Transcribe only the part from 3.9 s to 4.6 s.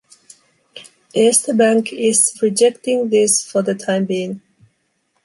being.